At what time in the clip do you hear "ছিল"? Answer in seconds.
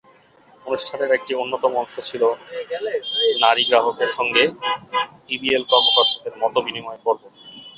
2.09-2.23